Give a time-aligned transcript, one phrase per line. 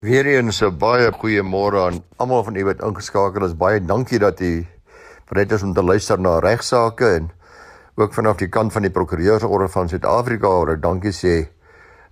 [0.00, 3.52] Weereens 'n baie goeie môre aan almal van u wat ingeskakel is.
[3.52, 4.66] Baie dankie dat u
[5.28, 7.30] bereid is om te luister na regsaake en
[7.96, 11.50] ook vanaf die kant van die prokureursorde van Suid-Afrika oor dankie sê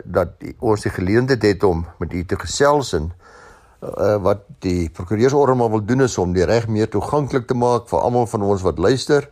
[0.05, 3.09] dat die, ons die geleentheid het om met u te gesels en
[3.81, 7.89] uh, wat die prokureursorde maar wil doen is om die reg meer toeganklik te maak
[7.89, 9.31] vir almal van ons wat luister.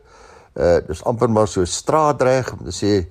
[0.54, 3.04] Uh dis amper maar so straatreg om te sê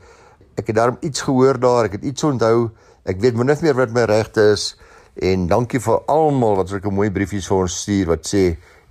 [0.57, 2.71] ek het daarom iets gehoor daar, ek het iets onthou,
[3.05, 4.73] ek weet min of meer wat my regte is.
[5.15, 8.43] En dankie vir almal wat sulke mooi briefies vir ons stuur wat sê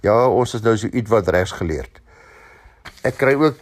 [0.05, 2.01] ja, ons is nou so iets wat regs geleerd.
[3.05, 3.61] Ek kry ook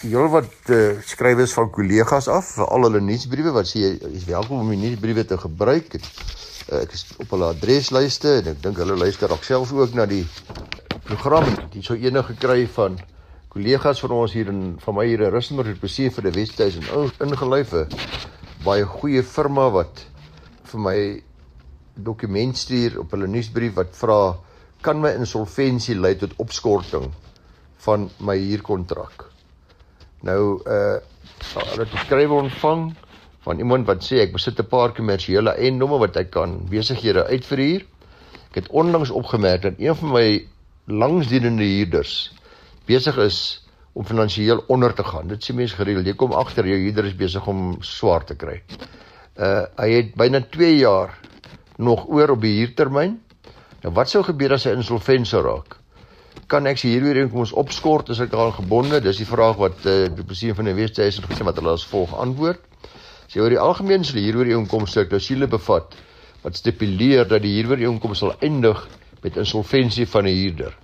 [0.00, 4.24] heel wat uh, skrywers van kollegas af vir al hulle nuusbriewe wat sê jy is
[4.28, 5.98] welkom om die nuusbriewe te gebruik.
[5.98, 6.06] En,
[6.70, 10.08] uh, ek is op hulle adreslyste en ek dink hulle luister ook self ook na
[10.08, 10.24] die
[11.04, 11.50] program.
[11.74, 12.96] Dit sou enige gekry van
[13.52, 16.80] kollegas van ons hier in van my hier in Rustenburg het beseef vir die Wesduis
[16.80, 17.84] en ingelyfe
[18.64, 20.06] baie goeie firma wat
[20.72, 20.98] vir my
[21.94, 24.34] dokument stuur op hulle nuusbrief wat vra
[24.84, 27.08] kan my insolventie lei tot opskorting
[27.86, 29.28] van my huurkontrak.
[30.24, 30.96] Nou uh
[31.54, 32.84] hulle het skrywe ontvang
[33.44, 37.84] van iemand wat sê ek besit 'n paar kommersiële eiendomme wat ek kan besighede uitverhuur.
[38.50, 40.46] Ek het onlangs opgemerk dat een van my
[40.86, 42.32] langsdienende huurders
[42.86, 43.38] besig is
[43.92, 45.28] om finansiëel onder te gaan.
[45.28, 48.62] Dit sê mense gereeld, jy kom agter jou huurder is besig om swaar te kry.
[49.36, 51.18] Uh hy het byna 2 jaar
[51.76, 53.18] nog oor op die huurtermyn.
[53.82, 55.76] Nou wat sou gebeur as hy insolvent sou raak?
[56.50, 59.00] Kan ek sy huurooreenkoms opskort as ek daaraan gebonde?
[59.00, 62.14] Dis die vraag wat uh, die president van die Wesduisen gesê wat hulle as volg
[62.20, 62.60] antwoord.
[63.28, 65.96] Sy oor die algemeen sal huurooreenkoms sou klousule bevat
[66.44, 68.82] wat stipuleer dat die huurooreenkoms sal eindig
[69.24, 70.74] met insolventie van 'n huurder.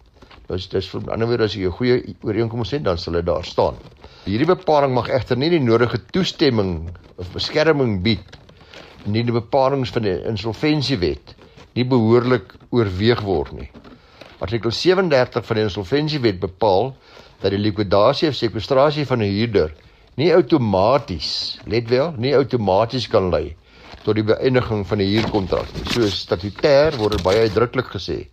[0.48, 3.44] Dis dis vir ander woorde as jy 'n goeie ooreenkoms het, dan sal dit daar
[3.44, 3.76] staan.
[4.24, 8.38] Hierdie bepaling mag egter nie die nodige toestemming of beskerming bied
[9.04, 11.34] nie die bepalinge van die insolventiewet
[11.78, 13.70] nie behoorlik oorweeg word nie.
[14.40, 16.94] Artikel 37 van die insolventiewet bepaal
[17.40, 19.72] dat die likwidasie of sekwestrasie van 'n huurder
[20.16, 23.56] nie outomaties, let wel, nie outomaties kan lei
[24.04, 25.84] tot die beëindiging van 'n huurkontrak nie.
[25.92, 28.28] So statutêr word dit baie uitdruklik gesê.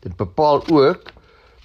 [0.00, 1.12] Dit bepaal ook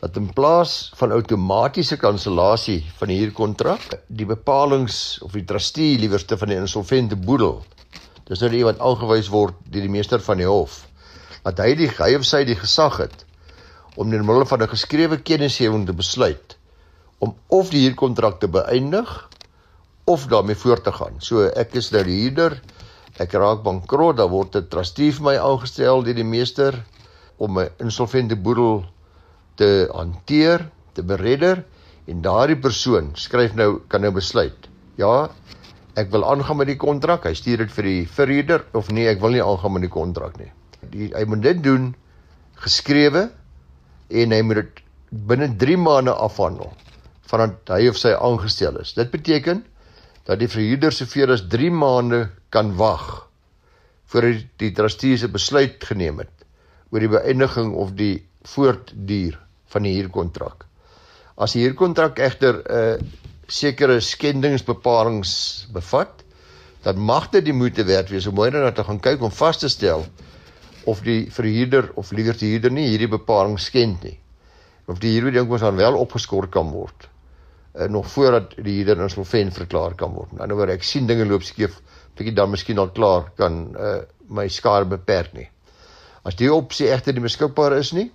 [0.04, 6.38] dat in plaas van outomatiese kansellasie van 'n huurkontrak, die bepalinge of die trustee liewerste
[6.38, 7.64] van die insolvente boedel
[8.28, 10.84] dis nou iemand aangewys word deur die meester van die hof
[11.44, 13.26] dat hy die hy of sy die gesag het
[14.00, 16.58] om in middel van 'n geskrewe kennisgewing te besluit
[17.20, 19.12] om of die huurkontrak te beëindig
[20.06, 21.20] of daarmee voort te gaan.
[21.20, 22.58] So ek is nou die huurder,
[23.24, 26.84] ek raak bankrot, dan word 'n trustee vir my aangestel deur die meester
[27.38, 28.84] om my insolvente boedel
[29.60, 31.64] te hanteer, te beredder
[32.10, 34.70] en daardie persoon skryf nou kan nou besluit.
[35.00, 35.30] Ja,
[36.00, 37.28] ek wil aangaan met die kontrak.
[37.28, 40.40] Hy stuur dit vir die verhuurder of nee, ek wil nie aangaan met die kontrak
[40.42, 40.52] nie.
[40.94, 41.92] Die, hy moet dit doen
[42.64, 43.28] geskrewe
[44.14, 44.82] en hy moet dit
[45.30, 46.74] binne 3 maande afhandel
[47.30, 48.94] vandat hy of sy aangestel is.
[48.98, 49.64] Dit beteken
[50.28, 53.26] dat die verhuurder soveel as 3 maande kan wag
[54.12, 56.46] voor hy die trustee se besluit geneem het
[56.94, 59.38] oor die beëindiging of die voortduur
[59.74, 60.66] van die huurkontrak.
[61.36, 63.06] As die huurkontrak egter 'n uh, eh,
[63.48, 65.28] sekere skendingsbepalinge
[65.74, 66.24] bevat,
[66.84, 69.58] dan mag dit die moeite werd wees om mooi daarna te gaan kyk om vas
[69.58, 70.06] te stel
[70.84, 74.20] of die verhuurder of liewer die huurder nie hierdie bepaling skend nie.
[74.86, 77.08] Of die huurder dink ons dan wel opgeskort kan word
[77.74, 80.34] uh, nog voordat die huurder insolvent verklaar kan word.
[80.40, 81.80] Ander woorde, ek sien dinge loop skeef,
[82.18, 83.96] bietjie dan miskien al klaar kan uh,
[84.30, 85.48] my skade beperk nie.
[86.24, 88.10] As die opsie egter nie beskikbaar is nie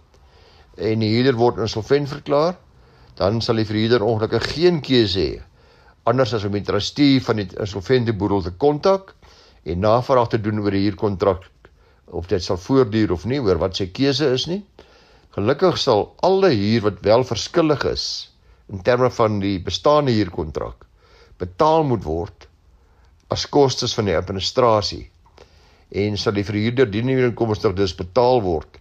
[0.79, 2.57] en die huurder word insolvent verklaar,
[3.19, 5.43] dan sal die verhuurder ongelukkig geen keuse hê.
[6.09, 9.15] Anders as om die trustee van die insolvente boedel te kontak
[9.69, 11.49] en navraag te doen oor die huurkontrak
[12.17, 14.63] of dit sal voortduur of nie oor wat sy keuse is nie.
[15.37, 18.07] Gelukkig sal alle huur wat wel verskillig is
[18.69, 20.85] in terme van die bestaande huurkontrak
[21.41, 22.49] betaal moet word
[23.33, 25.07] as kostes van die administrasie
[26.03, 28.81] en sal die verhuurder die huurinkomste dus betaal word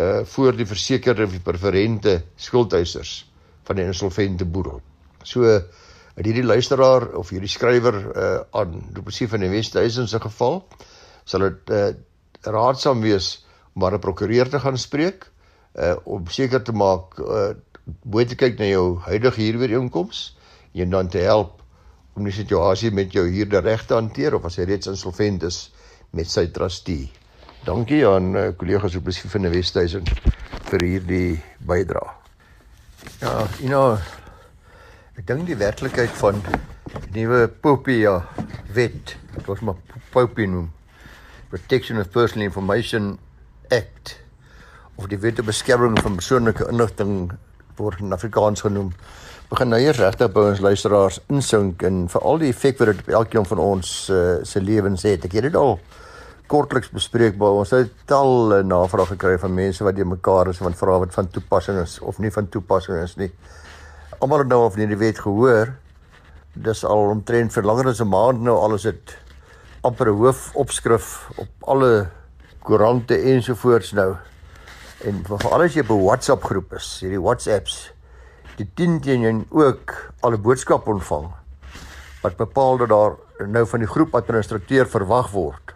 [0.00, 3.30] uh voor die versekerde of die preferente skuldeisers
[3.68, 4.80] van die insolvente boedel.
[5.22, 5.44] So
[6.14, 10.62] uit hierdie luisteraar of hierdie skrywer uh aan Duplessis van die Wesduisen se geval
[11.24, 11.90] sal dit uh
[12.42, 15.30] raadsaam wees om maar 'n prokureur te gaan spreek
[15.76, 17.52] uh om seker te maak uh
[18.04, 20.36] moet jy kyk na jou huidige huurooreenkoms
[20.72, 21.62] en dan te help
[22.14, 25.72] om die situasie met jou huurder reg te hanteer of as hy reeds insolvent is
[26.12, 27.08] met sy trustee.
[27.62, 30.08] Dankie aan uh, kollegas op Duplessis van die Wesduisen
[30.66, 32.10] vir hierdie bydrae.
[33.20, 33.94] Ja, you know,
[35.14, 36.40] ek dink die werklikheid van
[37.14, 38.16] nuwe Popia
[38.74, 39.78] wet, wat ons maar
[40.10, 40.72] Popie noem.
[41.54, 43.12] Protection of Personal Information
[43.70, 44.16] Act
[44.98, 47.30] of die Wet op Beskerming van Persoonlike Inligting
[47.78, 48.90] word in Afrikaans genoem
[49.52, 53.18] begin nou eers regtig by ons luisteraars insink en veral die effek wat dit op
[53.22, 55.30] elkeen van ons uh, se lewens het.
[55.30, 55.76] Ek het dit al
[56.52, 60.76] kortliks bespreek by ons het tal navrae gekry van mense wat die mekaar is wat
[60.76, 63.30] vra wat van toepassing is of nie van toepassing is nie.
[64.20, 65.72] Almal het nou of nie die wet gehoor.
[66.52, 69.16] Dis al omtrent vir langer as 'n maand nou alles het
[69.82, 72.10] amper 'n hoofopskrif op alle
[72.62, 74.16] koerante ensovoorts nou.
[75.04, 77.92] En veral as jy op 'n WhatsApp groep is, hierdie WhatsApps,
[78.56, 81.32] die 10 teen jou ook al 'n boodskap ontvang
[82.22, 83.16] wat bepaal dat daar
[83.48, 85.72] nou van die groep administrateur verwag word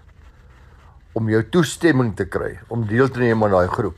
[1.17, 3.97] om jou toestemming te kry om deel te neem aan daai groep.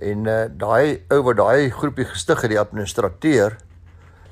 [0.00, 3.58] En uh daai ou wat daai groepie gestig het, die administrateur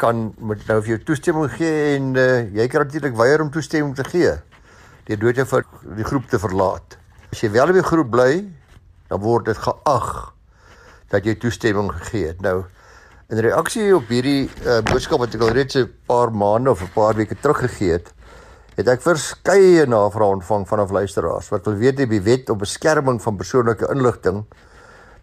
[0.01, 3.93] kan moet nou vir jou toestemming gee en uh jy kan natuurlik weier om toestemming
[3.99, 4.33] te gee.
[5.09, 5.69] Deur dood jy vir
[5.99, 6.97] die groep te verlaat.
[7.33, 8.33] As jy wel by die groep bly,
[9.09, 10.11] dan word dit geag
[11.13, 12.41] dat jy toestemming gegee het.
[12.45, 12.63] Nou
[13.29, 16.93] in reaksie op hierdie uh boodskap wat ek al reeds 'n paar maande of 'n
[16.97, 18.09] paar weke terug gegee het,
[18.79, 23.19] het ek verskeie navrae ontvang vanaf luisteraars wat wil weet of die wet op beskerming
[23.23, 24.45] van persoonlike inligting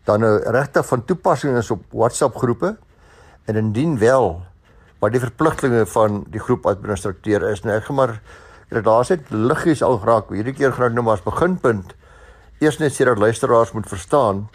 [0.06, 2.76] dan nou regtig van toepassing is op WhatsApp groepe
[3.48, 4.42] en indien wel
[5.00, 7.64] wat die verpligtinge van die groep administrateur is.
[7.64, 8.14] Nou ek gaan maar
[8.86, 11.96] daar's net liggies al geraak hierdie keer gaan nou maar as beginpunt
[12.60, 14.46] eers net sê dat luisteraars moet verstaan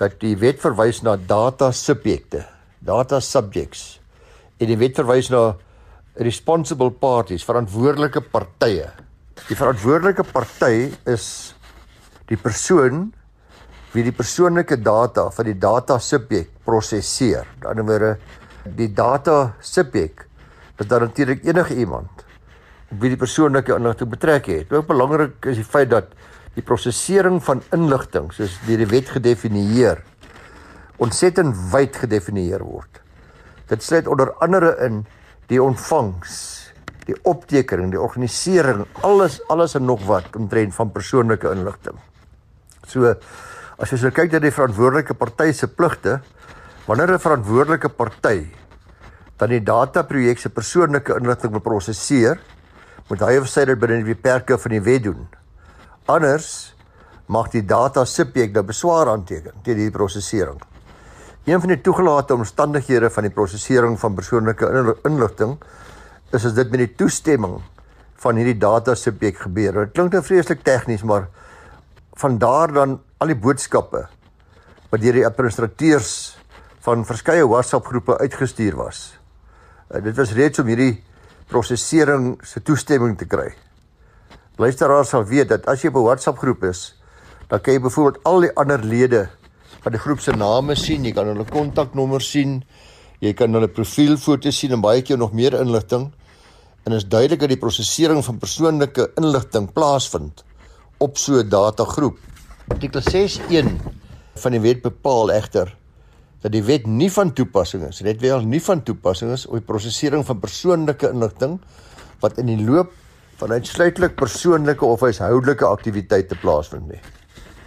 [0.00, 2.44] dat die wet verwys na data subjekte
[2.84, 4.00] data subjects.
[4.60, 5.54] En die wet verwys na
[6.16, 8.86] responsible parties, verantwoordelike partye.
[9.48, 11.26] Die verantwoordelike party is
[12.30, 13.08] die persoon
[13.94, 17.46] wie die persoonlike data van die data subjek prosesseer.
[17.62, 18.42] Aan die ander wyse
[18.78, 20.24] die data subjek
[20.80, 22.22] is dan natuurlik enige iemand
[22.88, 24.72] wie die persoonlike inligting betrek het.
[24.72, 26.14] Ook belangrik is die feit dat
[26.54, 30.00] die prosesering van inligting soos deur die wet gedefinieer
[31.02, 33.00] ontsettend wyd gedefinieer word.
[33.68, 35.02] Dit sluit onder andere in
[35.50, 36.36] die ontvangs,
[37.06, 41.98] die optekening, die organisering, alles alles en nog wat omtrent van persoonlike inligting.
[42.88, 43.14] So
[43.78, 46.20] as jy so kyk na die verantwoordelike party se pligte,
[46.86, 48.46] wanneer 'n verantwoordelike party
[49.38, 52.38] dan die dataprojek se persoonlike inligting wil prosesseer,
[53.08, 55.26] moet hy of sy dit binne die beperke van die wet doen.
[56.06, 56.74] Anders
[57.26, 60.60] mag die data subjek nou beswaar aanteken teen die prosesering.
[61.44, 64.68] Een van die toegelate omstandighede van die prosesering van persoonlike
[65.04, 65.58] inligting
[66.32, 67.58] is as dit met die toestemming
[68.24, 69.82] van hierdie data subjek gebeur.
[69.84, 71.28] Dit klink nou vreeslik tegnies, maar
[72.16, 74.06] van daar dan al die boodskappe
[74.88, 76.38] wat deur die administrateurs
[76.86, 79.04] van verskeie WhatsApp groepe uitgestuur was.
[79.90, 81.02] Uh, dit was reeds om hierdie
[81.52, 83.50] prosesering se toestemming te kry.
[84.56, 86.94] Luisteraars sal weet dat as jy op 'n WhatsApp groep is,
[87.48, 89.28] dan kan jy byvoorbeeld al die ander lede
[89.84, 92.62] van die groep se name sien, jy kan hulle kontaknommer sien,
[93.20, 96.08] jy kan hulle profielfoto sien en baie keer nog meer inligting.
[96.84, 100.44] En is duidelik dat die prosesering van persoonlike inligting plaasvind
[101.04, 102.18] op so 'n datagroep.
[102.68, 103.80] Artikel 6.1
[104.34, 105.76] van die wet bepaal egter
[106.40, 109.64] dat die wet nie van toepassing is, net wel nie van toepassing is op die
[109.64, 111.60] prosesering van persoonlike inligting
[112.20, 112.92] wat in die loop
[113.36, 117.00] van uitsluitlik persoonlike of huishoudelike aktiwiteite plaasvind nie.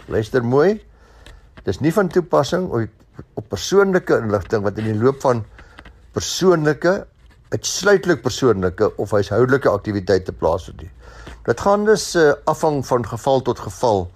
[0.06, 0.87] Luister mooi.
[1.66, 5.44] Dis nie van toepassing op, op persoonlike inligting wat in die loop van
[6.16, 7.06] persoonlike
[7.52, 10.90] uitsluitlik persoonlike of huishoudelike aktiwiteite plaasvind nie.
[11.48, 14.10] Dit gaan dus uh, afhang van geval tot geval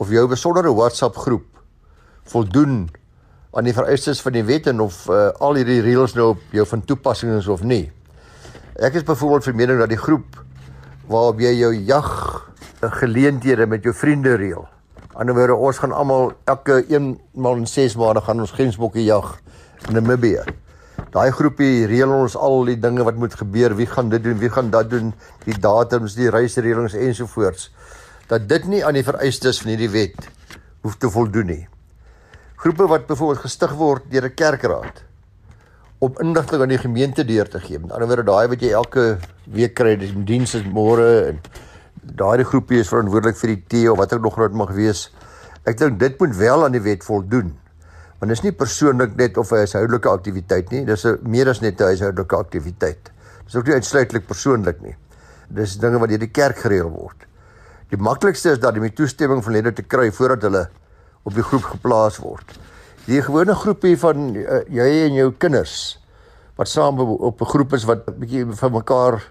[0.00, 1.44] of jou besondere WhatsApp groep
[2.32, 2.88] voldoen
[3.56, 6.64] aan die vereistes van die wet en of uh, al hierdie reëls nou op jou
[6.68, 7.88] van toepassing is of nie.
[8.78, 10.38] Ek is byvoorbeeld vermening dat die groep
[11.08, 12.10] waarop jy jou jag
[12.80, 14.68] eh, geleenthede met jou vriende reël
[15.18, 17.06] Anderswoorde ons gaan almal elke 1
[17.42, 19.32] maal in 6 maande gaan ons grensbokkie jag
[19.88, 20.44] in Namibië.
[21.10, 24.50] Daai groepie reël ons al die dinge wat moet gebeur, wie gaan dit doen, wie
[24.54, 25.10] gaan dat doen,
[25.42, 27.72] die datums, die reisreëlings ensovoorts.
[28.30, 30.30] Dat dit nie aan die vereistes van hierdie wet
[30.86, 31.64] hoef te voldoen nie.
[32.62, 35.02] Groepe wat byvoorbeeld gestig word deur 'n kerkraad
[35.98, 37.78] om inligting aan die gemeente deur te gee.
[37.78, 39.18] Met ander woorde daai wat jy elke
[39.50, 41.40] week kry, dis dienste môre en
[42.02, 45.08] daardie groepie is verantwoordelik vir die tee of wat ook nog groot mag wees.
[45.64, 47.52] Ek dink dit moet wel aan die wet voldoen.
[48.18, 51.60] Want dit is nie persoonlik net of 'n huishoudelike aktiwiteit nie, dis 'n meer as
[51.60, 53.10] net 'n huishoudelike aktiwiteit.
[53.44, 54.96] Dis ook nie uitsluitlik persoonlik nie.
[55.48, 57.26] Dis dinge wat deur die kerk gereël word.
[57.88, 60.68] Die maklikste is dat jy met toestemming van lede te kry voordat hulle
[61.24, 62.58] op die groep geplaas word.
[63.06, 65.98] Die gewone groepie van uh, jy en jou kinders
[66.58, 69.22] wat saam op 'n groep is wat 'n bietjie van mekaar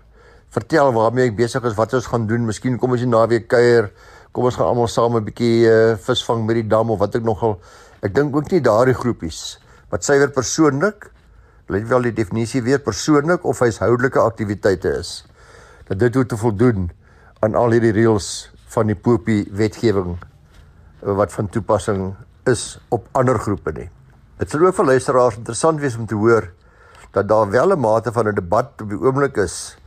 [0.58, 2.46] vertel waarmee ek besig is, wat ons gaan doen.
[2.46, 3.92] Miskien kom ons hier naweek kuier,
[4.38, 7.24] kom ons gaan almal saam 'n bietjie uh, visvang met die dam of wat ek
[7.26, 7.58] nogal
[8.06, 9.58] ek dink ook nie daardie groepies
[9.90, 11.10] wat suiwer persoonlik
[11.74, 15.26] let wel die definisie weer persoonlik of huishoudelike aktiwiteite is
[15.90, 16.90] dat dit moet voldoen
[17.42, 20.18] aan al hierdie reëls van die popie wetgewing
[21.02, 22.14] wat van toepassing
[22.48, 23.90] is op ander groepe nie.
[24.40, 26.50] Dit sal ook vir luisteraars interessant wees om te hoor
[27.16, 29.78] dat daar wel 'n mate van 'n debat op die oomblik is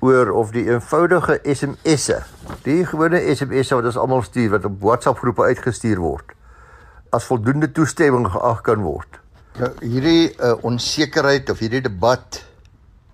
[0.00, 2.20] oor of die eenvoudige SMS'e,
[2.64, 6.32] die gewone SMS'e wat ons almal stuur wat op WhatsApp groepe uitgestuur word,
[7.12, 9.20] as voldoende toestemming geag kan word.
[9.60, 12.40] Nou hierdie uh, onsekerheid of hierdie debat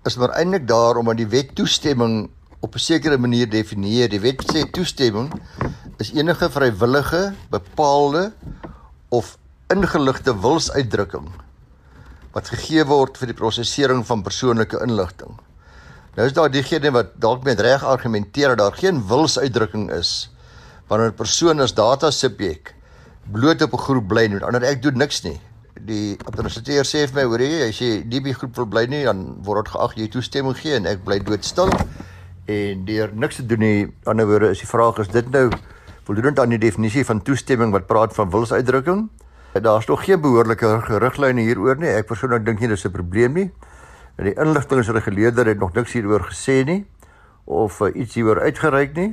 [0.07, 2.29] is maar eintlik daar omdat die wet toestemming
[2.63, 4.09] op 'n sekere manier definieer.
[4.09, 5.31] Die wet sê toestemming
[5.97, 8.31] is enige vrywillige, bepaalde
[9.09, 11.27] of ingeligte wilsuitdrukking
[12.31, 15.37] wat gegee word vir die prosesering van persoonlike inligting.
[16.17, 20.31] Nou is daar diegene wat dalk met reg argumenteer dat daar geen wilsuitdrukking is
[20.89, 22.73] wanneer 'n persoon as data subjek
[23.31, 25.39] bloot op 'n groep bly en ander ek doen niks nie.
[25.85, 29.03] Die administrateur sê vir my, hoor jy, as jy nie by groep wil bly nie,
[29.03, 31.69] dan word dit geag jy toestemming gee en ek bly doodstil
[32.45, 33.83] en deur niks te doen nie.
[33.83, 35.51] Aan ander woorde is die vraag is dit nou
[36.03, 39.09] voldoende aan die definisie van toestemming wat praat van wilsuitdrukking?
[39.53, 41.89] Daar's nog geen behoorlike riglyne hieroor nie.
[41.89, 43.51] Ek persoonlik dink nie dis 'n probleem nie.
[44.17, 46.81] En die inligtingreguleerder het nog niks hieroor gesê nie
[47.45, 49.11] of uh, iets hieroor uitgereik nie.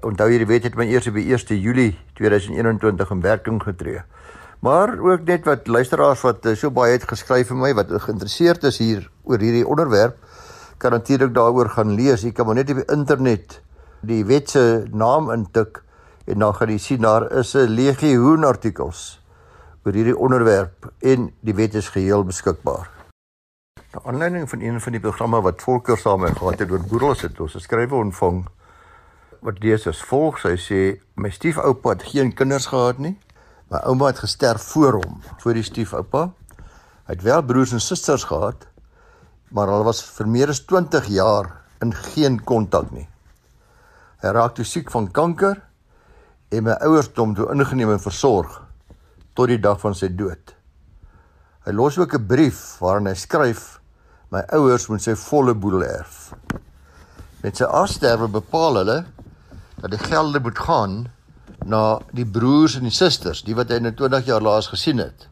[0.00, 4.00] Onthou hierdie wet het my eers op 1 Julie 2021 in werking getree.
[4.64, 8.64] Maar ook net wat luisteraars wat uh, so baie het geskryf vir my wat geïnteresseerd
[8.72, 10.16] is hier oor hierdie onderwerp
[10.78, 12.22] kan natuurlik daaroor gaan lees.
[12.22, 13.60] Jy kan maar net op die internet
[14.00, 15.82] die wet se naam intik
[16.24, 19.20] en dan gaan jy sien daar is 'n legioen artikels
[19.84, 22.97] oor hierdie onderwerp en die wet is geheel beskikbaar.
[23.92, 27.22] Na aanleiding van een van die programme wat Volker saam met gehad het oor boedels
[27.22, 27.40] het.
[27.40, 28.46] Ons 'n skrywe ontvang
[29.40, 30.38] wat lees as volg.
[30.38, 33.18] Sy sê my stiefoupa het geen kinders gehad nie
[33.68, 36.30] my ouma het gesterf voor hom voor die stiefoupa.
[37.08, 38.66] Hy het wel broers en susters gehad
[39.52, 41.46] maar hulle was vir meer as 20 jaar
[41.84, 43.06] in geen kontak nie.
[44.20, 45.62] Hy raak toe siek van kanker
[46.52, 48.58] en my ouers het hom toe ingeneem en versorg
[49.36, 50.57] tot die dag van sy dood.
[51.68, 53.80] Hy los ook 'n brief waarin hy skryf
[54.32, 56.32] my ouers moet sy volle boedel erf.
[57.42, 59.04] Met sy afsterwe bepaal hulle
[59.80, 60.94] dat die gelde moet gaan
[61.66, 65.28] na die broers en die susters, die wat hy nou 20 jaar laas gesien het.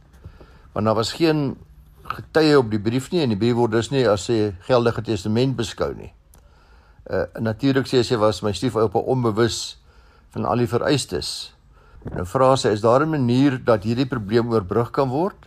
[0.74, 1.56] Want daar was geen
[2.04, 5.56] getuie op die brief nie en die brief word dus nie as 'n geldige testament
[5.56, 6.12] beskou nie.
[7.10, 9.78] Uh natuurlik sê sy was my stiefoupa onbewus
[10.30, 11.54] van al die vereistes.
[12.12, 15.46] Nou vra sy, is daar 'n manier dat hierdie probleem oorbrug kan word?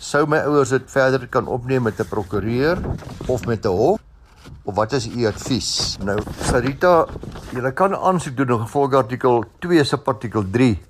[0.00, 2.78] Sou my ouers dit verder kan opneem met 'n prokureur
[3.26, 4.00] of met 'n hof?
[4.64, 5.98] Of wat is u advies?
[6.02, 7.06] Nou, Sarita,
[7.52, 10.82] jy kan aansoek doen gevolg artikel 2 se artikel 3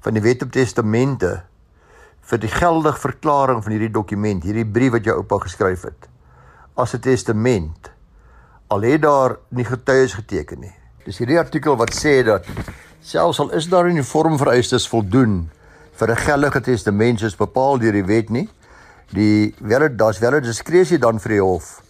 [0.00, 1.42] van die Wet op Testamente
[2.20, 6.08] vir die geldige verklaring van hierdie dokument, hierdie brief wat jou oupa geskryf het
[6.74, 7.90] as 'n testament.
[8.68, 10.74] Al het daar nie getuies geteken nie.
[11.04, 12.44] Dis hierdie artikel wat sê dat
[13.00, 15.50] Selfs al is daar in die vorm vereistes voldoen
[15.98, 18.48] vir 'n geldige testament soos bepaal deur die wet nie,
[19.10, 21.82] die wel daar's wel 'n diskresie dan vir die hof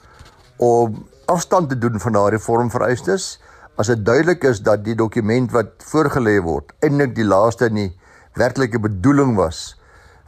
[0.56, 3.38] om afstand te doen van daardie vorm vereistes
[3.76, 7.92] as dit duidelik is dat die dokument wat voorgelê word eintlik die laaste in die
[8.34, 9.76] werklike bedoeling was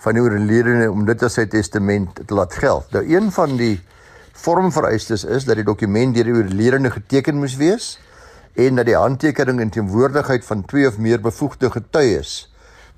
[0.05, 2.93] van die oorledene om dit as sy testament te laat geld.
[2.93, 3.81] Nou een van die
[4.33, 7.99] vormvereistes is dat die dokument deur die oorledene geteken moes wees
[8.55, 12.50] en dat die handtekening in teenwoordigheid van twee of meer bevoegde getuies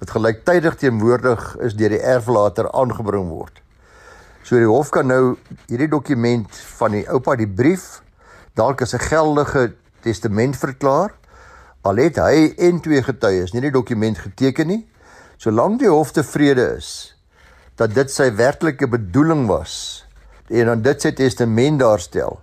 [0.02, 3.60] wat gelyktydig teenwoordig is deur die erflater aangebring word.
[4.42, 5.36] So die hof kan nou
[5.68, 8.00] hierdie dokument van die oupa die brief
[8.58, 11.14] dalk as 'n geldige testament verklaar.
[11.82, 14.86] Al het hy en twee getuies nie die dokument geteken nie.
[15.36, 17.14] Solank die hof tevrede is
[17.76, 20.04] dat dit sy werklike bedoeling was
[20.48, 22.40] en dan dit sy testament daarstel.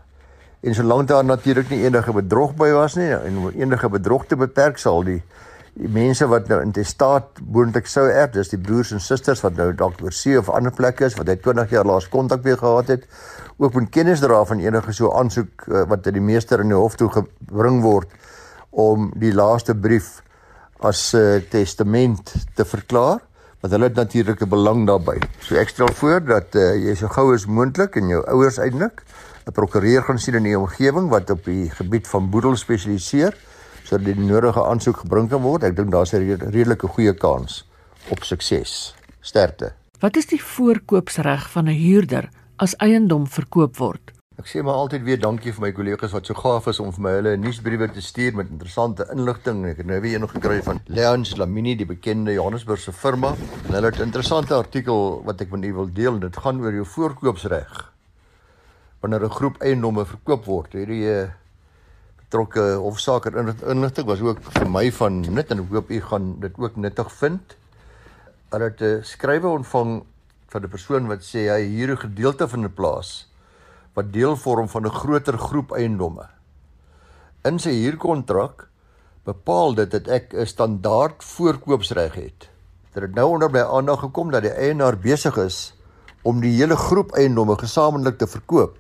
[0.62, 4.78] En solank daar natuurlik nie enige bedrog by was nie en enige bedrog te beperk
[4.78, 5.22] sal die,
[5.80, 9.44] die mense wat nou in die staat moontlik sou erf, dis die broers en susters
[9.46, 12.44] wat nou dalk oor see of ander plekke is wat hy 20 jaar laas kontak
[12.44, 13.06] mee gehad het,
[13.60, 16.80] ook moet kennis dra van enige so aansoek uh, wat uit die meester in die
[16.80, 18.12] hof toe gebring word
[18.72, 20.20] om die laaste brief
[20.84, 23.20] as 'n uh, testament te verklaar
[23.60, 25.20] want hulle het natuurlik 'n belang daarbey.
[25.40, 29.04] So ek stel voor dat uh, jy so gou as moontlik en jou ouers uitnik
[29.48, 33.36] 'n prokureur gaan sien in die omgewing wat op die gebied van boedel spesialiseer
[33.90, 35.66] sodat die nodige aansoek gebring kan word.
[35.66, 37.66] Ek dink daar's 'n redelike goeie kans
[38.10, 38.94] op sukses.
[39.22, 39.74] Sterkte.
[40.00, 44.12] Wat is die voorkoopsreg van 'n huurder as eiendom verkoop word?
[44.40, 47.02] Ek sê maar altyd weer dankie vir my kollegas wat so gaaf is om vir
[47.02, 49.66] my hulle nuusbriewe te stuur met interessante inligting.
[49.66, 53.34] Ek het nou weer een gekry van Leons Lamini, die bekende Johannesburgse firma.
[53.68, 56.20] En hulle het 'n interessante artikel wat ek met u wil deel.
[56.20, 57.92] Dit gaan oor jou voorkoopsreg.
[59.02, 61.32] Wanneer 'n groep eiendomme verkoop word, hierdie
[62.30, 66.60] betrokke hofsaak inligting was ook vir my van nut en ek hoop u gaan dit
[66.62, 67.56] ook nuttig vind.
[68.54, 70.04] Hulle het 'n skrywe ontvang
[70.54, 73.26] van 'n persoon wat sê hy hier 'n gedeelte van 'n plaas
[73.96, 76.30] wat deel vorm van 'n groter groep eiendomme.
[77.44, 78.70] In sy huurkontrak
[79.26, 82.50] bepaal dit dat ek 'n standaard voorkoopsreg het.
[82.94, 85.74] Dit het nou onder my aandag gekom dat die eienaar besig is
[86.22, 88.78] om die hele groep eiendomme gesamentlik te verkoop.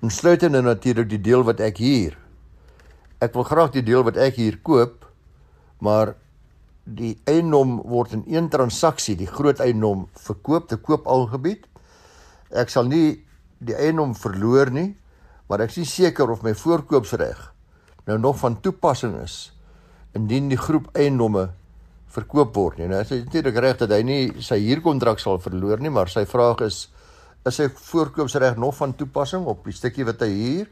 [0.00, 2.19] Insluitende natuurlik die deel wat ek huur.
[3.20, 5.04] Ek wil graag die deel wat ek hier koop,
[5.84, 6.14] maar
[6.84, 11.66] die eiendom word in een transaksie, die groot eiendom verkoop te koop aangebied.
[12.50, 13.20] Ek sal nie
[13.60, 14.94] die eiendom verloor nie,
[15.48, 17.50] maar ek is seker of my voorkoopsreg
[18.08, 19.50] nou nog van toepassing is
[20.16, 21.50] indien die groep eiendomme
[22.10, 22.88] verkoop word nie.
[22.90, 26.24] Nou is dit natuurlik reg dat hy nie sy huurkontrak sal verloor nie, maar sy
[26.26, 26.88] vraag is
[27.48, 30.66] is sy voorkoopsreg nog van toepassing op die stukkie wat hy huur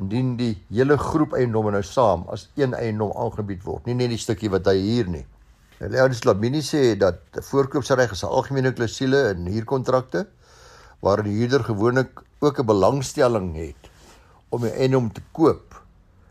[0.00, 4.20] indien die hele groep eiendomme nou saam as een eiendom aangebied word, nie net die
[4.20, 5.26] stukkie wat hy huur nie.
[5.80, 10.26] Leon Slabini sê dat voorkoopsreg is 'n algemene klousule in huurkontrakte
[11.00, 13.90] waar die huurder gewoonlik ook 'n belangstelling het
[14.50, 15.80] om 'n eiendom te koop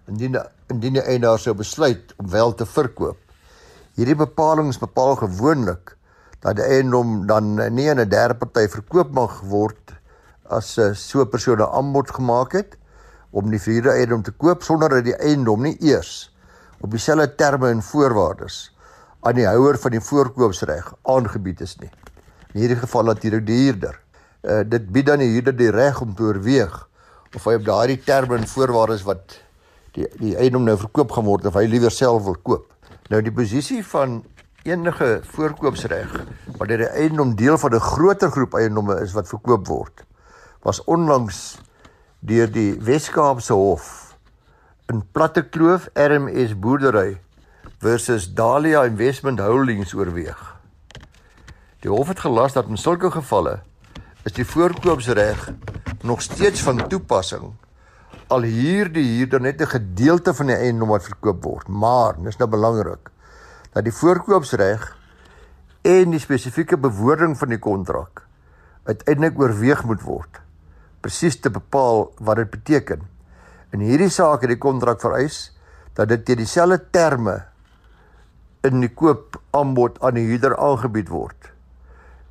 [0.07, 0.37] indien
[0.69, 3.17] indien die eienaar sou besluit om wel te verkoop.
[3.95, 5.97] Hierdie bepalinge bepaal gewoonlik
[6.39, 9.93] dat die eiendom dan nie aan 'n derde party verkoop mag word
[10.49, 12.78] as so 'n persoon 'n aanbod gemaak het
[13.31, 16.29] om die verhuurde eiendom te koop sonder dat die eiendom nie eers
[16.79, 18.59] op dieselfde terme en voorwaardes
[19.27, 21.91] aan die houer van die voorkoopsreg aangebied is nie.
[22.53, 23.99] In hierdie geval natuurlik die huurder
[24.41, 26.75] uh, dit bied dan die huurder die reg om te oorweeg
[27.35, 29.37] of hy op daardie terme en voorwaardes wat
[29.97, 32.67] die die eiendom nou verkoop gaan word of hy liewer self wil koop.
[33.09, 34.21] Nou die posisie van
[34.67, 36.13] enige voorkoopsreg
[36.59, 40.03] wanneer die eiendom deel van 'n groter groep eiendomme is wat verkoop word
[40.63, 41.59] was onlangs
[42.19, 44.15] deur die Wes-Kaapse Hof
[44.91, 47.21] in Platte Kloof RMS boerdery
[47.79, 50.41] versus Dahlia Investment Holdings oorweeg.
[51.79, 53.61] Die hof het gelas dat in sulke gevalle
[54.27, 55.45] is die voorkoopsreg
[56.03, 57.53] nog steeds van toepassing
[58.27, 62.37] al hier die huurder net 'n gedeelte van die eiendom wat verkoop word maar dis
[62.37, 63.09] nou belangrik
[63.71, 64.97] dat die voorkoopsreg
[65.81, 68.27] en die spesifieke bewoording van die kontrak
[68.83, 70.43] uiteindelik oorweeg moet word
[71.01, 73.01] presies te bepaal wat dit beteken.
[73.71, 75.51] In hierdie saak het die kontrak vereis
[75.93, 77.43] dat dit teen dieselfde terme
[78.63, 81.39] in die koop aanbod aan die huurder aangebied word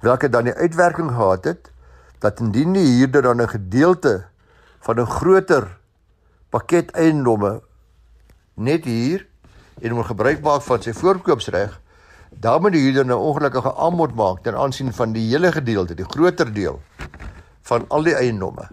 [0.00, 1.70] welke dan die uitwerking gehad het
[2.22, 4.24] dat indien die huurder dan 'n gedeelte
[4.80, 5.78] van 'n groter
[6.50, 7.60] pakket eiendomme
[8.54, 9.26] net hier
[9.80, 11.80] en hom gebruik maak van sy voorkoopsreg,
[12.30, 16.04] dan moet die huurder nou ongelukkige aanbod maak ten aansien van die hele gedeelte, die
[16.04, 16.82] groter deel
[17.68, 18.68] van al die eiendomme.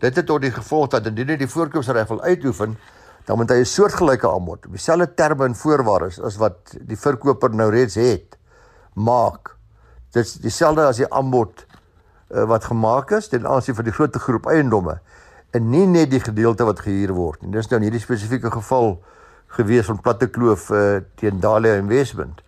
[0.00, 2.76] Dit het tot die gevolg dat indien hy die voorkoopsreg wil uitoefen,
[3.28, 7.54] dan moet hy 'n soortgelyke aanbod op dieselfde terme en voorwaardes as wat die verkoper
[7.54, 8.38] nou reeds het
[8.94, 9.56] maak.
[10.10, 11.66] Dit is dieselfde as die aanbod
[12.30, 15.00] uh, wat gemaak is ten aansien van die groot groep eiendomme
[15.50, 17.50] en nie net die gedeelte wat gehuur word nie.
[17.50, 19.02] Dis nou in hierdie spesifieke geval
[19.46, 22.42] gewees van Platte Kloof uh, teen Dahlia Investment.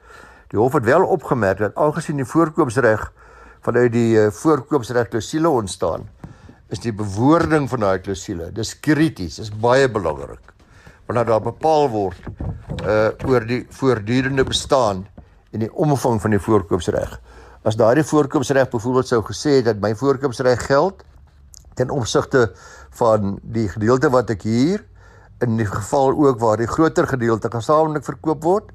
[0.48, 3.12] Die hof het wel opgemerk dat aangesien die voorkoopsreg
[3.62, 6.08] vanuit die uh, voorkoopsreg klousule ontstaan,
[6.72, 10.52] is die bewoording van daai klousule, dis krities, dis baie belangrik.
[11.06, 12.30] Wanneer daar bepaal word
[12.82, 15.04] uh oor die voortdurende bestaan
[15.52, 17.18] en die omvang van die voorkoopsreg
[17.62, 21.04] as daardie voorkoopsreg byvoorbeeld sou gesê het dat my voorkoopsreg geld
[21.78, 22.48] ten opsigte
[22.98, 24.82] van die gedeelte wat ek hier
[25.42, 28.66] in die geval ook waar die groter gedeelte gesamentlik verkoop word,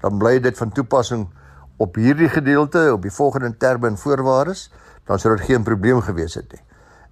[0.00, 1.26] dan bly dit van toepassing
[1.84, 4.70] op hierdie gedeelte op die volgende terme en voorwaardes,
[5.04, 6.62] dan sou dit geen probleem gewees het nie.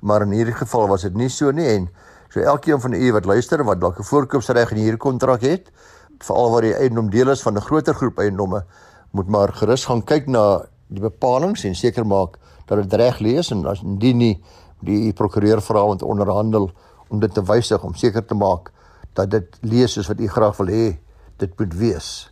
[0.00, 1.88] Maar in hierdie geval was dit nie so nie en
[2.32, 5.70] so elkeen van u wat luister en wat dalk 'n voorkoopsreg in hierdie kontrak het,
[6.18, 8.64] veral waar die eiendom deel is van 'n groter groep eiendomme,
[9.10, 13.50] moet maar gerus gaan kyk na die bepalinge en seker maak dat dit reg lees
[13.50, 14.42] en as indien nie
[14.80, 16.70] die prokureur vra om te onderhandel
[17.08, 18.72] om dit te wysig om seker te maak
[19.12, 20.98] dat dit lees soos wat u graag wil hê
[21.36, 22.31] dit moet wees.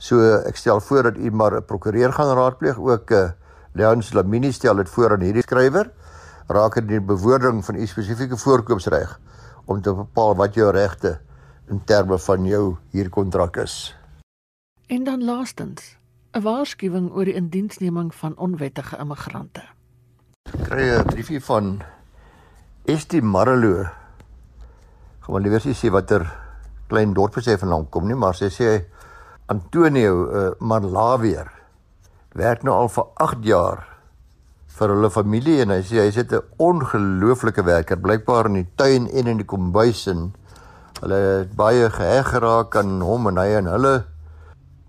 [0.00, 0.16] So
[0.48, 3.32] ek stel voor dat u maar 'n prokureur gaan raadpleeg ook 'n uh, eh,
[3.72, 5.90] Leon Slamini stel dit voor aan hierdie skrywer
[6.48, 9.20] raak dit die bewoording van u spesifieke voorkoopsreg
[9.64, 11.20] om te bepaal wat jou regte
[11.68, 13.96] in terme van jou huurkontrak is.
[14.86, 15.98] En dan laastens
[16.32, 19.62] 'n waarskuwing oor die indiensneming van onwettige immigrante.
[20.62, 21.82] Kry 'n briefie van
[22.84, 23.84] Estie Marelo.
[25.20, 26.38] Gaan maar liewer sê watter
[26.86, 28.84] klein dorp sy vandaan kom nie, maar sy sê
[29.50, 31.50] Antonio uh, Marlaweer
[32.38, 33.80] werk nou al vir 8 jaar
[34.78, 39.08] vir hulle familie en hy sê hy het 'n ongelooflike werker blykbaar in die tuin
[39.10, 40.30] en in die kombuis en
[41.00, 43.94] hulle het baie geheg geraak aan hom en hy en hulle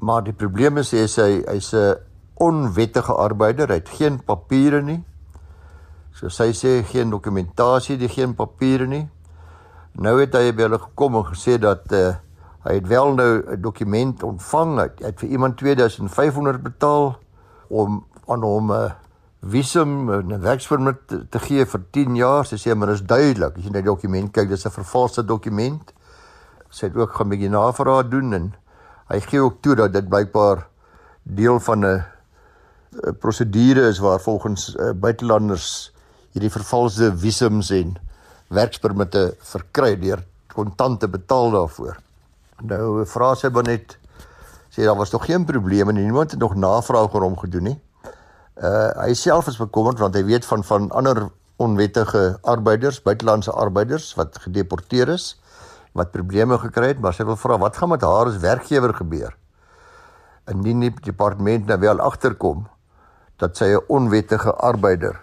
[0.02, 1.98] maar die probleem is hy sê hy's 'n
[2.42, 5.04] onwettige arbeider, hy het geen papiere nie.
[6.18, 9.06] So sy sê geen dokumentasie, die geen papiere nie.
[10.02, 12.16] Nou het hy by hulle gekom en gesê dat uh,
[12.64, 14.78] hy het wel nou 'n dokument ontvang.
[14.80, 17.18] Hy het vir iemand 2500 betaal
[17.68, 18.94] om aan hom 'n
[19.42, 22.46] visum 'n werkspermit te, te gee vir 10 jaar.
[22.46, 23.58] Sy sê maar is duidelik.
[23.58, 25.94] As jy na die dokument kyk, dis 'n vervalste dokument.
[26.70, 28.54] Sy het ook gaan 'n bietjie navraag doen en
[29.08, 30.68] hy gee ook toe dat dit blykbaar
[31.24, 32.04] deel van 'n
[33.20, 35.94] prosedure is waar volgens uh, buitelanders
[36.32, 37.96] hierdie vervalste visums en
[38.48, 41.98] werkspermitte verkry deur kontante betaal daarvoor.
[42.62, 43.98] Nou vra sy maar net
[44.72, 46.04] sê daar was tog geen probleme nie.
[46.04, 47.78] Niemand het nog navraag oor hom gedoen nie.
[48.62, 51.30] Uh hy self is bekommerd want hy weet van van ander
[51.62, 55.36] onwettige arbeiders, buitelandse arbeiders wat gedeporteer is
[55.94, 59.34] wat probleme gekry het, maar sy wil vra wat gaan met haar as werkgewer gebeur?
[60.48, 62.64] Indien die departement nou wel agterkom
[63.38, 65.20] dat sy 'n onwettige arbeider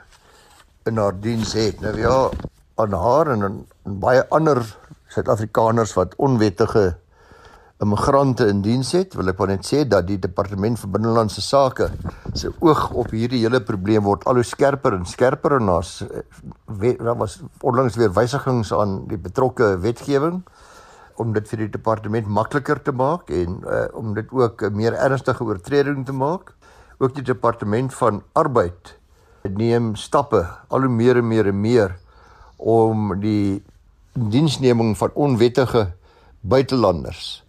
[0.84, 1.80] in haar diens het.
[1.80, 2.30] Nou ja,
[2.74, 4.60] aan haar en aan baie ander
[5.08, 6.96] Suid-Afrikaners wat onwettige
[7.78, 11.86] immigrante in diens het, wil ek net sê dat die departement van binnelandse sake
[12.34, 16.00] se oog op hierdie hele probleem word al hoe skerper en skerper en daar's
[16.98, 20.42] daar was onlangs weer wysigings aan die betrokke wetgewing
[21.22, 24.94] om dit vir die departement makliker te maak en uh, om dit ook 'n meer
[24.94, 26.54] ernstige oortreding te maak.
[26.98, 28.98] Ook die departement van arbeid
[29.42, 31.98] neem stappe al hoe meer en meer en meer
[32.56, 33.62] om die
[34.14, 35.92] diensneming van onwettige
[36.40, 37.47] buitelanders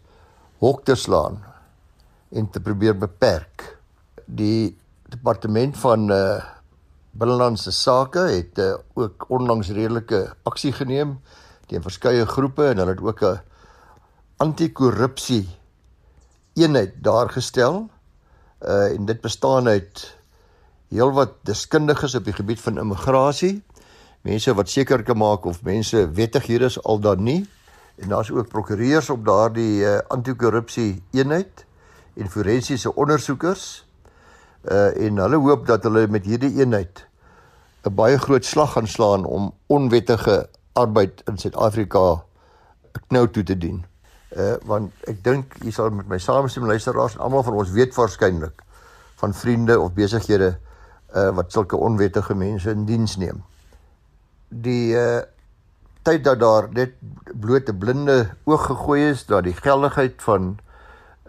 [0.60, 1.40] hok te slaan
[2.30, 3.66] en te probeer beperk.
[4.26, 4.78] Die
[5.10, 6.40] departement van uh
[7.20, 11.16] binnelandse sake het uh, ook onlangs redelike aksie geneem
[11.68, 13.42] teen verskeie groepe en hulle het ook 'n
[14.38, 15.50] anti-korrupsie
[16.54, 17.90] eenheid daar gestel.
[18.62, 20.16] Uh en dit bestaan uit
[20.90, 23.64] heelwat deskundiges op die gebied van immigrasie,
[24.22, 27.48] mense wat seker kan maak of mense wettig hier is al dan nie
[28.00, 31.66] en daar's ook prokureurs op daardie uh, anti-korrupsie eenheid
[32.14, 33.86] en forensiese ondersoekers
[34.68, 37.06] uh en hulle hoop dat hulle met hierdie eenheid
[37.88, 42.24] 'n baie groot slag gaan slaan om onwettige arbeid in Suid-Afrika
[43.08, 43.86] knou toe te dien.
[44.36, 47.96] Uh want ek dink jy sal met my saamstem luisteraars en almal van ons weet
[47.96, 48.64] waarskynlik
[49.16, 50.58] van vriende of besighede
[51.16, 53.44] uh wat sulke onwettige mense in diens neem.
[54.50, 55.22] Die uh
[56.10, 56.98] tyd dat daar net
[57.40, 60.58] bloot 'n blinde oog gegooi is dat die geldigheid van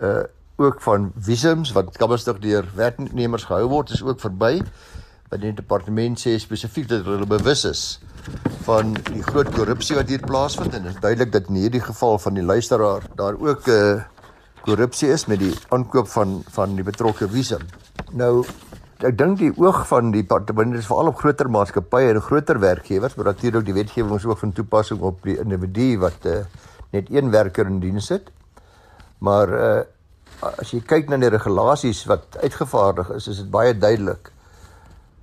[0.03, 0.25] uh
[0.61, 4.61] ook van visums wat kaberstig deur werknemers gehou word is ook verby.
[5.31, 8.01] Want die departement sê spesifiek dat hulle bewus is
[8.67, 12.19] van die groot korrupsie wat hier plaasvind en dit is duidelik dat in hierdie geval
[12.19, 14.03] van die luisteraar daar ook 'n uh,
[14.69, 17.65] korrupsie is met die aankoop van van die betrokke visum.
[18.13, 18.45] Nou
[19.07, 23.15] ek dink die oog van die departement is veral op groter maatskappye en groter werkgewers,
[23.17, 26.43] maar natuurlik die wetgewing is ook van toepassing op die individu wat uh,
[26.93, 28.29] net een werker in diens het.
[29.25, 29.81] Maar uh,
[30.51, 34.33] as jy kyk na die regulasies wat uitgevaardig is, is dit baie duidelik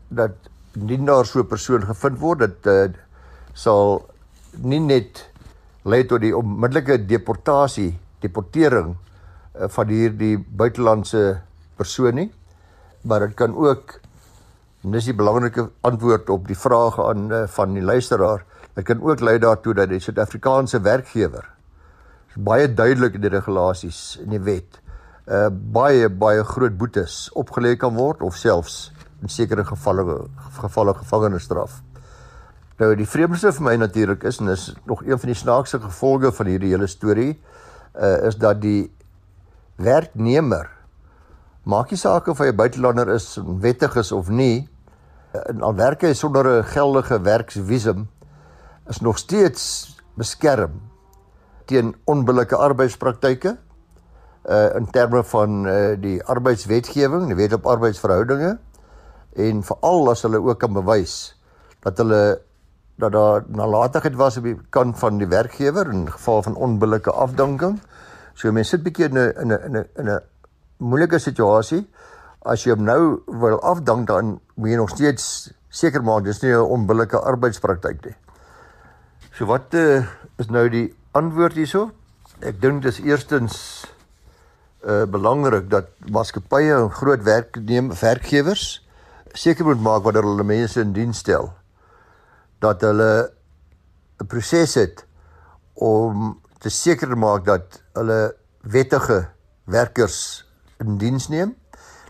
[0.09, 2.87] dat indien daar so 'n persoon gevind word, dit uh,
[3.53, 4.05] sal
[4.57, 5.29] nie net
[5.85, 11.41] lei tot die onmiddellike deportasie, deportering uh, van hierdie buitelandse
[11.77, 12.31] persoon nie,
[13.07, 13.99] maar dit kan ook
[14.83, 18.43] en dis die belangrike antwoord op die vrae aan uh, van die luisteraar.
[18.75, 21.47] Dit kan ook lei daartoe dat die Suid-Afrikaanse werkgewer
[22.37, 24.77] baie duidelik in die regulasies in die wet
[25.27, 28.91] uh baie baie groot boetes opgelê kan word of selfs
[29.25, 30.05] in sekere gevalle
[30.61, 31.81] gevalle gevangenisstraf.
[32.77, 36.31] Nou die vreemdste vir my natuurlik is en is nog een van die snaakse gevolge
[36.31, 37.33] van hierdie hele storie
[37.97, 38.91] uh is dat die
[39.75, 40.69] werknemer
[41.67, 44.69] Maak nie saak of hy 'n buitelander is, wettig is of nie,
[45.51, 48.07] en al werk hy sonder 'n geldige werksvisum,
[48.87, 50.79] is nog steeds beskerm
[51.65, 53.57] teen onbillike arbeidspraktyke
[54.47, 58.57] uh in terme van uh die arbeidswetgewing, die wet op arbeidsverhoudinge
[59.35, 61.35] en veral as hulle ook kan bewys
[61.83, 62.39] dat hulle
[62.97, 67.81] dat daar nalatigheid was op die kant van die werkgewer in geval van onbillike afdanking.
[68.33, 70.21] So mense sit bietjie in 'n in 'n in 'n
[70.77, 71.83] moeilike situasie.
[72.45, 76.53] As jy hom nou wil afdank dan moet jy nog steeds seker maak dis nie
[76.53, 78.15] 'n onbillike arbeidspraktyk nie.
[79.33, 80.05] So wat uh,
[80.37, 81.91] is nou die antwoord hierso?
[82.41, 83.85] Ek dink dis eerstens
[84.85, 88.87] uh belangrik dat maatskappye en groot werkneem werkgewers
[89.33, 91.51] seker moet maak wanneer hulle mense in diens stel
[92.61, 93.29] dat hulle
[94.21, 95.05] 'n proses het
[95.73, 99.29] om te seker maak dat hulle wettige
[99.65, 100.46] werkers
[100.83, 101.55] in diens neem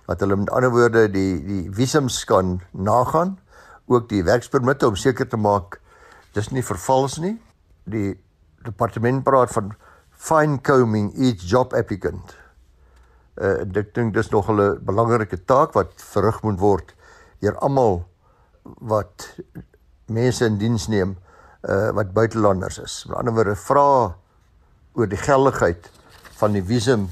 [0.07, 3.37] dat hulle met ander woorde die die visums kan nagaan
[3.87, 5.79] ook die werkspermitte om seker te maak
[6.35, 7.35] dis nie vervals nie
[7.83, 8.15] die
[8.65, 9.73] departement praat van
[10.11, 12.35] fine combing each job applicant
[13.41, 16.93] uh, ek dink dis nog 'n belangrike taak wat verrig moet word
[17.41, 18.05] deur almal
[18.63, 19.29] wat
[20.07, 21.15] mense in diens neem
[21.61, 23.05] uh, wat buitelanders is.
[23.07, 24.15] Met ander woorde vra
[24.97, 25.89] oor die geldigheid
[26.39, 27.07] van die visum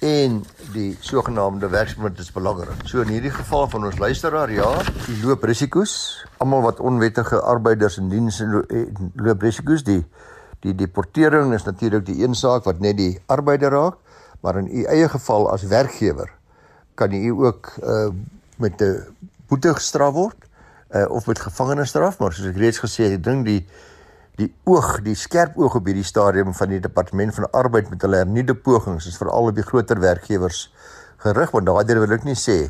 [0.00, 0.40] en
[0.72, 2.86] die sogenaamde werkspermit is belangrik.
[2.88, 4.68] So in hierdie geval van ons luisteraar, ja,
[5.04, 5.94] die loop risiko's.
[6.40, 8.40] Almal wat onwettige arbeiders in diens
[9.14, 9.84] loop risiko's.
[9.84, 10.04] Die
[10.60, 13.96] die deportering is natuurlik die een saak wat net die arbeider raak,
[14.44, 16.28] maar in u eie geval as werkgewer
[17.00, 18.10] kan u ook uh,
[18.60, 19.16] met 'n
[19.48, 20.36] boete gestraf word
[20.90, 23.62] uh, of met gevangenisstraf, maar soos ek reeds gesê het, ek dink die
[24.36, 28.22] die oog, die skerp oog op hierdie stadium van die departement van arbeid met hulle
[28.22, 30.68] hernieude pogings is veral op die groter werkgewers
[31.24, 32.60] gerig, want daardeur wil ek nie sê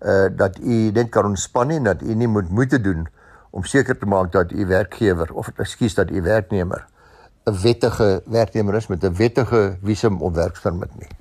[0.00, 3.06] uh dat u net kan ontspan nie, dat u nie moet moeite doen
[3.50, 6.84] om seker te maak dat u werkgewer of ekskuus dat u werknemer
[7.46, 11.15] 'n wettige werknemer is met 'n wettige visum of werkspermit nie.